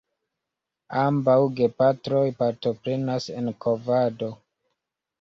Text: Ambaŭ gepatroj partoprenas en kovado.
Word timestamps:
Ambaŭ 1.01 1.35
gepatroj 1.59 2.23
partoprenas 2.41 3.31
en 3.39 3.55
kovado. 3.67 4.35